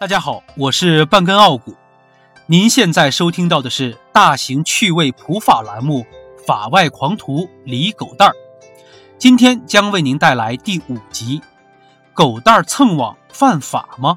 [0.00, 1.74] 大家好，我是半根傲骨。
[2.46, 6.06] 您现在收听到的是大型趣味普法栏目
[6.46, 8.32] 《法外狂徒李狗蛋儿》，
[9.18, 11.42] 今天将为您带来第五集：
[12.14, 14.16] 狗蛋儿蹭网犯法吗？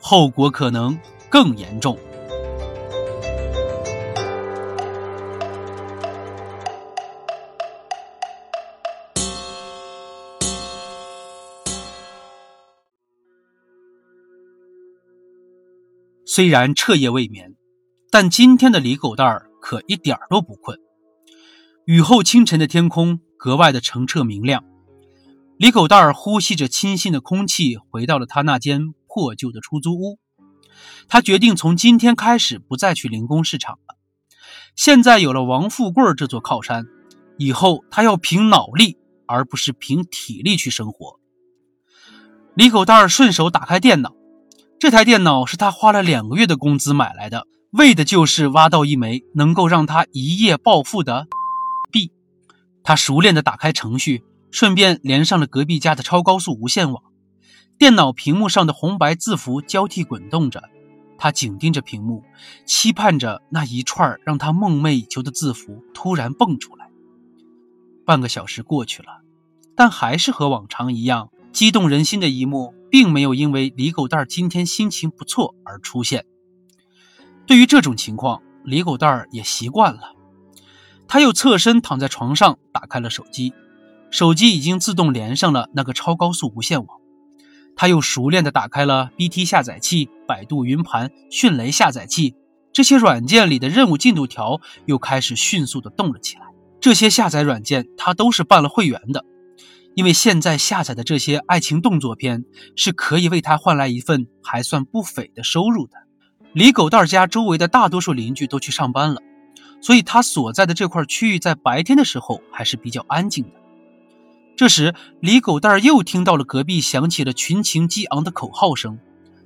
[0.00, 0.98] 后果可能
[1.30, 1.96] 更严重。
[16.34, 17.56] 虽然彻夜未眠，
[18.10, 20.78] 但今天的李狗蛋儿可一点儿都不困。
[21.84, 24.64] 雨后清晨的天空格外的澄澈明亮，
[25.58, 30.18] 李狗蛋儿呼吸着清新的空气，回到了他那间破旧的出租屋。
[31.06, 33.98] 他决定从今天开始不再去零工市场了。
[34.74, 36.86] 现在有了王富贵这座靠山，
[37.36, 41.20] 以后他要凭脑力而不是凭体力去生活。
[42.54, 44.14] 李狗蛋儿顺手打开电脑。
[44.82, 51.28] 这台电脑是他花了两个月的工资买来的，为的就是挖到一枚能够让他一夜暴富的
[51.92, 52.10] 币。
[52.82, 57.00] 他熟练地打开程序，顺便连上了隔壁家的超高速无线网。
[57.78, 60.64] 电脑屏幕上的红白字符交替滚动着，
[61.16, 62.24] 他紧盯着屏幕，
[62.66, 66.88] 期盼着那一串让他梦寐以求的字符突然蹦出来。
[68.04, 69.20] 半个小时过去了，
[69.76, 72.74] 但还是和往常一样，激动人心的一幕。
[72.92, 76.26] 并没有因为李狗蛋儿今天心情不错而出现。
[77.46, 80.12] 对于这种情况，李狗蛋儿也习惯了。
[81.08, 83.54] 他又侧身躺在床上，打开了手机，
[84.10, 86.98] 手机已经自动连上了那个超高速无线网。
[87.74, 92.34] 他又熟练地打开了 BT 下载器、百度云盘、迅雷下载器
[92.74, 96.42] 这些软件里的任务进度条又开始迅速地动了起来。
[96.78, 99.24] 这些下载软件他都是办了会员的。
[99.94, 102.44] 因为现在下载的这些爱情动作片
[102.76, 105.96] 是可以为他换来一份还算不菲的收入的。
[106.52, 109.20] 李狗蛋家周围的大多数邻居都去上班了，
[109.80, 113.50] 所以他所在的这块区域在白天的时候还是比较安静的。
[114.54, 118.98] 这时，李狗蛋又听到了隔壁响起了群情激昂的口号声，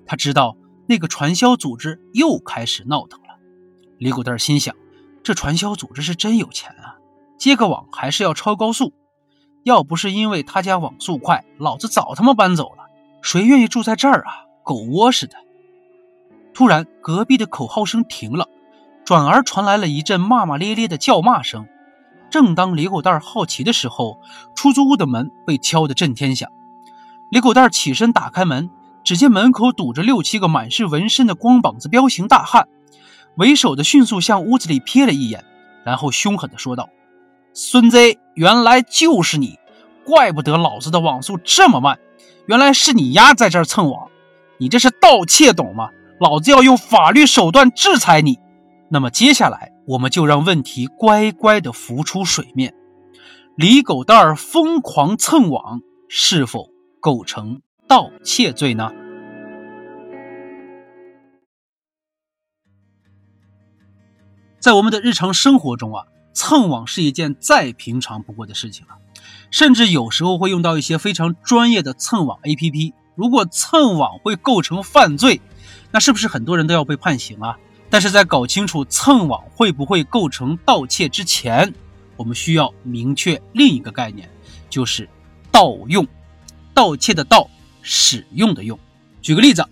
[0.05, 0.57] 他知道
[0.89, 3.39] 那个传销组织又开始闹腾了。
[3.99, 4.75] 李狗蛋心想：
[5.23, 6.97] 这传销组织是真有钱啊，
[7.39, 8.93] 接个网还是要超高速。
[9.67, 12.85] 要不是因为他家网速快，老子早他妈搬走了。
[13.21, 14.47] 谁愿意住在这儿啊？
[14.63, 15.35] 狗窝似的。
[16.55, 18.47] 突然，隔壁的口号声停了，
[19.05, 21.67] 转而传来了一阵骂骂咧咧的叫骂声。
[22.31, 24.21] 正当李狗蛋好奇的时候，
[24.55, 26.49] 出租屋的门被敲得震天响。
[27.33, 28.71] 李狗蛋起身打开门，
[29.03, 32.69] 只见门口堵着六七个满是纹身的光膀子彪形大汉。
[33.35, 35.45] 为首的迅速向屋子里瞥了一眼，
[35.85, 36.89] 然后凶狠地说道。
[37.59, 37.97] 孙子，
[38.35, 39.59] 原来就是你，
[40.05, 41.99] 怪不得老子的网速这么慢，
[42.45, 44.11] 原来是你丫在这蹭网，
[44.59, 45.89] 你这是盗窃懂吗？
[46.21, 48.39] 老子要用法律手段制裁你。
[48.91, 52.75] 那么接下来，我们就让问题乖乖的浮出水面：
[53.57, 55.81] 李狗蛋儿疯狂蹭网，
[56.11, 56.69] 是否
[57.01, 58.93] 构成盗窃罪呢？
[64.61, 66.05] 在我们的日常生活中啊。
[66.37, 68.97] 蹭网是一件再平常不过的事情了，
[69.51, 72.93] 甚至有时候会用到一些非常专业的蹭网 APP。
[73.15, 75.41] 如果蹭网会构成犯罪，
[75.93, 77.57] 那是不是很多人都要被判刑啊？
[77.89, 81.73] 但是在搞清楚蹭网会不会构成盗窃之前，
[82.19, 84.29] 我们需要明确另一个概念，
[84.69, 85.09] 就是
[85.51, 86.07] 盗用。
[86.75, 87.49] 盗窃的盗，
[87.81, 88.79] 使用的用。
[89.23, 89.65] 举个例子，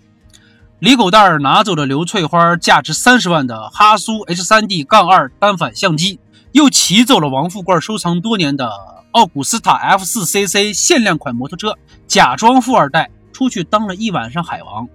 [0.79, 6.19] 李狗蛋儿拿走了刘翠花价值三十万的哈苏 H3D- 杠二单反相机。
[6.55, 8.71] 又骑走了王富贵收藏多年的
[9.11, 11.77] 奥古斯塔 F4CC 限量款摩托车，
[12.07, 14.87] 假装富二代出去当了一晚上海王，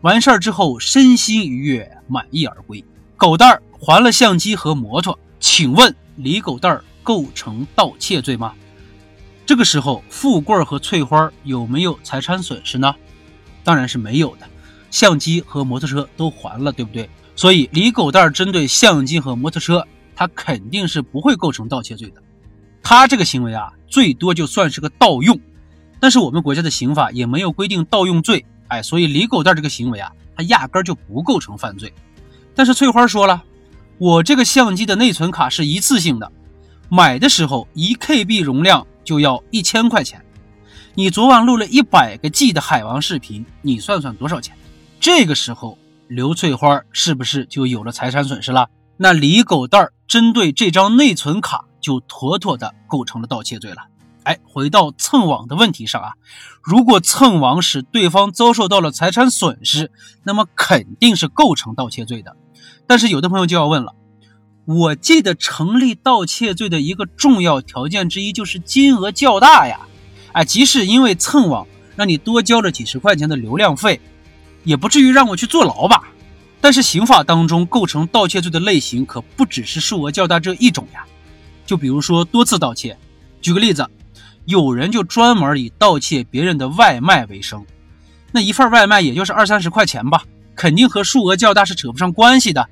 [0.00, 2.84] 完事儿之后身心愉悦，满意而归。
[3.16, 8.52] 狗蛋儿还了相机和摩托，请问李狗蛋儿构成盗窃罪吗？
[9.46, 12.92] 这个时候，富贵和翠花有没有财产损失呢？
[13.62, 14.48] 当然是没有的，
[14.90, 17.08] 相机和摩托车都还了，对不对？
[17.36, 19.86] 所以李狗蛋儿针对相机和摩托车。
[20.18, 22.20] 他肯定是不会构成盗窃罪的，
[22.82, 25.38] 他这个行为啊，最多就算是个盗用，
[26.00, 31.94] 但是我们国家的刑法也没有规定盗用罪，哎，所以李狗蛋这个行为啊，他压根就不构成犯罪。
[32.52, 33.44] 但是翠花说了，
[33.98, 36.32] 我这个相机的内存卡是一次性的，
[36.88, 40.20] 买的时候一 KB 容量就要一千块钱，
[40.96, 44.56] 你昨晚录了一百个 G 的海王视频，你算算多少钱？
[44.98, 45.78] 这个时候
[46.08, 48.68] 刘翠花是不是就有了财产损失了？
[48.96, 53.82] 那李狗蛋儿针对这张内存卡就妥妥的构成了盗窃罪了。
[54.24, 56.12] 哎，回到蹭网的问题上啊，
[56.62, 59.90] 如果蹭网使对方遭受到了财产损失，
[60.24, 62.36] 那么肯定是构成盗窃罪的。
[62.86, 63.94] 但是有的朋友就要问了，
[64.66, 69.80] 我记得成立盗窃罪的一个重要条件之一就是金额较大呀，
[70.32, 71.66] 哎，即使因为蹭网
[71.96, 74.00] 让你多交了几十块钱的流量费，
[74.64, 76.02] 也不至于让我去坐牢吧？
[76.60, 81.04] 但是刑法当中构成盗窃罪的类型可不只是数额较大这一种呀，
[81.66, 82.96] 就比如说多次盗窃，
[83.40, 83.88] 举个例子。
[84.44, 87.66] 有人就专门以盗窃别人的外卖为生，
[88.32, 90.22] 那一份外卖也就是二三十块钱吧，
[90.54, 92.66] 肯定和数额较大是扯不上关系的。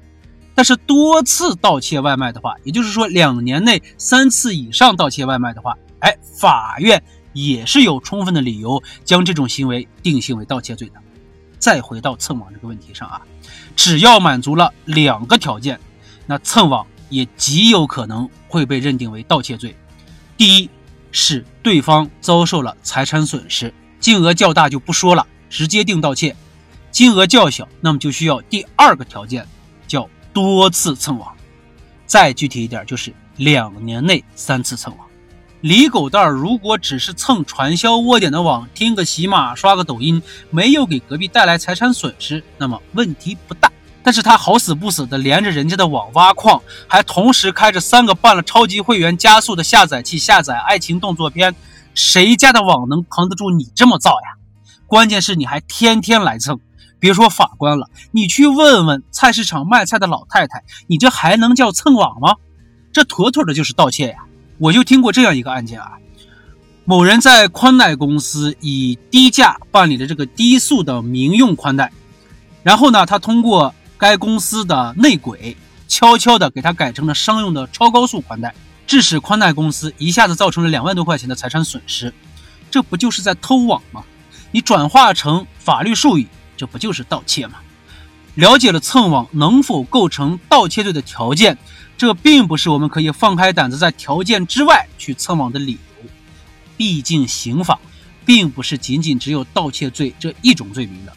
[0.54, 7.02] 但是多次盗窃外卖的话，也就是说两年内三次以上盗窃外卖的话，哎，法院
[7.34, 10.94] 也是有充分的理由将这种行为定性为盗窃罪的。
[11.66, 13.20] 再回到蹭网这个问题上啊，
[13.74, 15.80] 只要满足了两个条件，
[16.24, 19.76] 那蹭网也极有可能会被认定为盗窃罪。
[20.36, 20.70] 第一。
[21.18, 26.34] 是对方遭受了财产损失，金额较大就不说了，直接定盗窃；
[26.90, 29.46] 金额较小，那么就需要第二个条件，
[29.86, 31.34] 叫多次蹭网。
[32.04, 35.05] 再具体一点，就是两年内三次蹭网。
[35.62, 43.72] 李狗蛋儿如果只是蹭传销窝点的网，听个喜马，刷个抖音，没有给隔壁带来财产损失，那么问题不大。
[44.02, 51.56] 但是他好死不死的连着人家的网挖矿，还同时开着三个办了超级会员加速的下载器下载爱情动作片，
[51.94, 54.36] 谁家的网能扛得住你这么造呀？
[54.86, 56.60] 关键是你还天天来蹭，
[57.00, 62.36] 别说法官了，你去问问菜市场卖菜的老太太，你这还能叫蹭网吗？
[62.92, 64.18] 这妥妥的就是盗窃呀！
[64.58, 65.92] 我就听过这样一个案件啊，
[66.84, 71.92] 某人在宽带公司以低价办理了这个低速的民用宽带，
[72.62, 75.56] 然后呢，他通过该公司的内鬼
[75.88, 78.54] 悄悄地给他改成了商用的超高速宽带，
[78.86, 82.12] 致使宽带公司一下子造成了两万多块钱的财产损失，
[82.70, 84.04] 这不就是在偷网吗？
[84.52, 86.26] 你转化成法律术语，
[86.56, 87.58] 这不就是盗窃吗？
[88.36, 91.56] 了解了蹭网能否构成盗窃罪的条件，
[91.96, 96.08] 这并不是我们可以放开胆子在条件之外去蹭网的理由。
[96.76, 97.80] 毕竟刑法
[98.26, 101.12] 并不是仅仅只有盗窃罪这一种罪名的。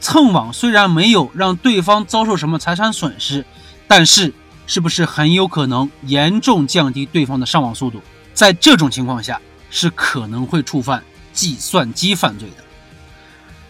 [0.00, 3.44] 蹭网虽然没有让对方遭受什么财产损失，
[3.88, 4.32] 但是
[4.68, 8.00] 是不是很有可能严重降低对方的上网速度？
[8.32, 12.62] 在这种情况下，是可能会触犯计算机犯罪的。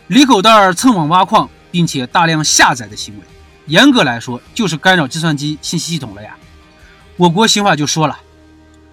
[0.09, 3.25] 李狗蛋儿蹭网挖矿，并且大量下载的行为，
[3.67, 6.37] 严格来说就是干扰计算机信息系统了呀。
[7.17, 8.19] 我国刑法就说了，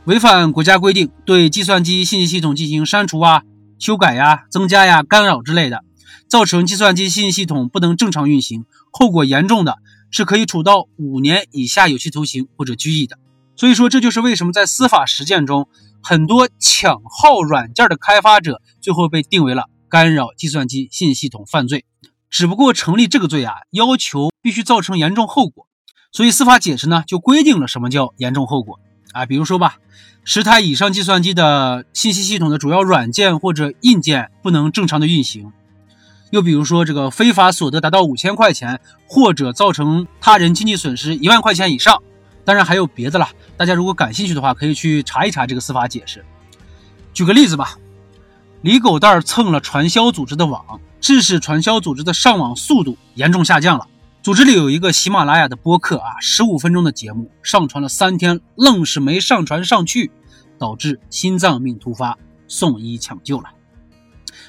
[0.06, 3.44] 违反国家规定对计算机信息系统进行删除啊、
[3.80, 5.84] 修改呀、增加呀、干扰之类的。
[6.28, 9.78] 造成计算机信息系统不能正常运行，后果严重的
[10.12, 13.18] 是可以处到五年以下有期徒刑或者拘役的。
[13.56, 15.70] 所以说，这就是为什么在司法实践中，
[16.04, 21.86] 很多抢号软件的开发者最后被定为了干扰计算机信息系统犯罪。
[22.30, 25.68] 只不过成立这个罪啊，要求必须造成严重后果，
[26.12, 28.80] 所以司法解释呢就规定了什么叫严重后果
[29.14, 29.26] 啊。
[29.26, 29.78] 比如说吧，
[30.24, 35.52] 十台以上计算机的信息系统的主要软件或者硬件不能正常的运行。
[36.32, 42.04] 又比如说，这个非法所得达到五千块钱，或者造成他人经济损失一万块钱以上，
[42.44, 43.30] 当然还有别的了。
[43.56, 46.26] 大家如果感兴趣的话，可以去查一查这个司法解释。
[47.14, 47.78] 举个例子吧，
[48.62, 53.88] 李狗蛋儿蹭了传销组织的网，致使传销组织的上网速度严重下降了。
[54.24, 60.12] 组织里有一个喜马拉雅的播客啊，十五分钟的节目上传了三天，愣是没上传上去，
[60.58, 62.18] 导致心脏病突发，
[62.48, 63.46] 送医抢救了。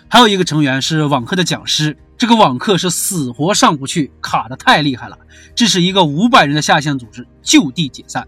[0.09, 5.17] 还有一个成员是网课的讲师，这个网课是死活上不去，卡的太厉害了，
[5.55, 8.27] 致使一个五百人的下线组织就地解散。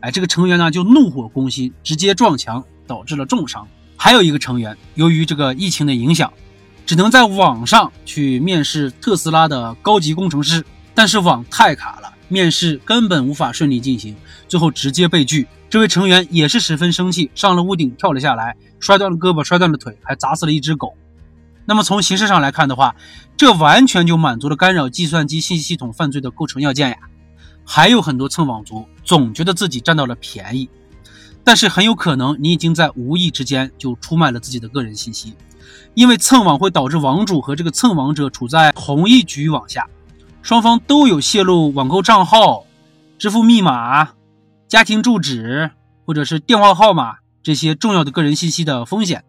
[0.00, 3.66] 哎，这个成员呢就怒火攻心，直接撞墙，导致了重伤。
[3.96, 6.32] 还有一个成员由于这个疫情的影响，
[6.86, 10.64] 只能在网上去面试特斯拉的高级工程师，
[10.94, 14.14] 但是网太卡了，面试根本无法顺利进行，
[14.48, 15.46] 最后直接被拒。
[15.70, 20.94] 这位成员也是十分生气，上了屋顶跳了下来，摔断了胳膊，摔断了腿，还砸死了一只狗。
[21.64, 22.94] 那么从形式上来看的话，
[23.36, 26.96] 这完全就满足了干扰计算机信息系统犯罪的构成要件呀。
[27.64, 30.68] 还有很多蹭网族总觉得自己占到了便宜，
[31.42, 35.32] 但是很有可能你已经在无意之间就出卖了自己的个人信息，
[35.94, 39.88] 因为蹭网会导致网主和这个蹭网者处在同一局域网下，
[40.42, 42.64] 双方都有泄露网购账号、
[43.18, 44.10] 支付密码、
[44.68, 45.70] 家庭住址
[46.04, 49.24] 或者是电话号码这些重要的个人信息的风险。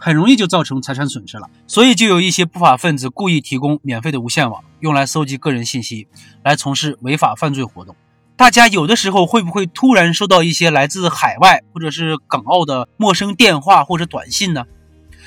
[0.00, 6.06] 很容易就造成财产损失了，所以就有一些不法分子故意提供免费的无线网，用来搜集个人信息，
[6.44, 7.96] 来从事违法犯罪活动。
[8.36, 14.66] 大家有的时候会不会突然收到一些来自海外或者是港澳的陌生电话或者短信呢？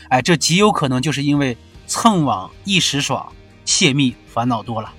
[0.10, 3.32] 哎，这极有可能就是因为蹭网一时爽，
[3.66, 4.94] 泄密烦恼多了。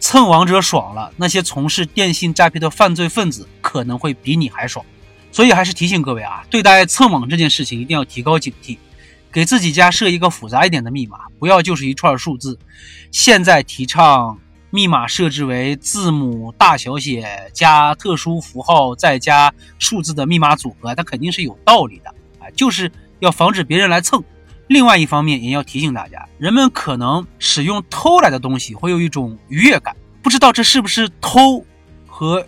[0.00, 4.84] 蹭网者爽了，那些从事电信诈骗的犯罪分子可能会比你还爽。
[5.30, 8.76] 所以还是提醒各位啊，对待蹭网这件事情一定要提高警惕，
[9.32, 12.58] 给自己家设一个复杂一点的密码，不要就是一串数字。
[13.10, 22.90] 现在提倡密码设置为字母大小写加特殊符号再加数字的密码组合，它肯定是有道理的啊，就是
[23.22, 24.22] 要防止别人来蹭。
[24.66, 31.64] 另外一方面也要提醒大家，人们可能使用偷来的东西会有一种愉悦感，不知道这是不是偷
[32.06, 32.44] 和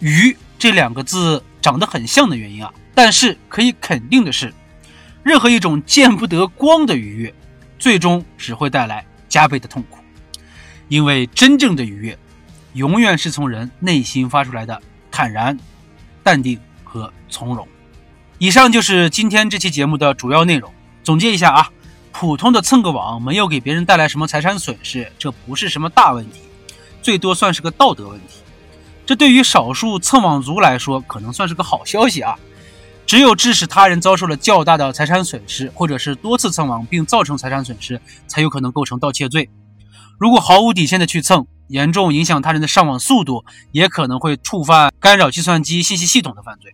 [0.00, 1.42] 愉这两个字。
[1.60, 4.54] 长得很像的原因啊，但是可以肯定的是，
[5.24, 7.34] 任何一种见不得光的愉悦，
[7.80, 9.98] 最终只会带来加倍的痛苦。
[10.88, 12.16] 因为真正的愉悦，
[12.74, 15.58] 永远是从人内心发出来的坦然、
[16.22, 17.66] 淡定和从容。
[18.40, 20.72] 以上就是今天这期节目的主要内容。
[21.02, 21.70] 总结一下啊，
[22.12, 26.42] 普通的蹭个网没有给别人带来什么财产损失，这不是什么大问题，
[27.02, 28.38] 最多算是个道德问题。
[29.04, 32.36] 这对于少数蹭网族来说，可能算是个好消息啊！
[33.06, 39.50] 只有致使他人遭受了较大的财产损失，或者是多次蹭网并造成财产损失，才有可能构成盗窃罪。
[40.16, 46.72] 如果毫无底线的去蹭，严重影响他人的上网速度，也可能会触犯干扰计算机信息系统的犯罪。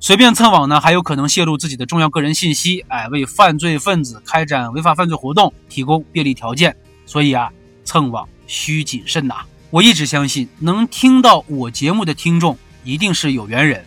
[0.00, 6.76] 随便蹭网呢，还有可能泄露自己的重要个人信息，哎，为犯罪分子开展违法犯罪活动提供便利条件。
[7.04, 7.50] 所以啊，
[7.84, 9.34] 蹭网需谨慎呐！
[9.70, 13.84] 我一直相信，能听到我节目的听众一定是有缘人。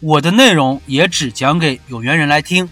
[0.00, 2.68] 我的内容也只讲给有缘人来听，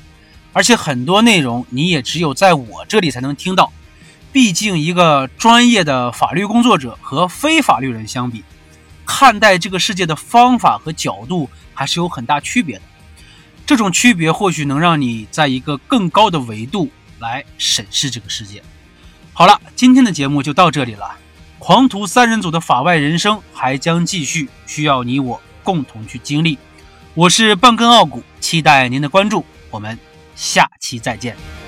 [0.54, 3.70] 而且很多内容你也只有在我这里才能听到。
[4.32, 8.42] 毕竟，一个专业的法律工作者和非法律人相比，
[9.04, 12.82] 看待这个世界的方法和角度还是有很大区别的。
[13.64, 18.62] 这种区别或许能让你在一个更高的维度来审视这个世界。
[19.32, 21.16] 好了，今天的节目就到这里了。
[21.59, 26.59] 狂徒三人组的法外人生还将继续，需要你我共同去经历。
[27.14, 29.97] 我是半根傲骨，期待您的关注，我们
[30.35, 31.62] 下期再见。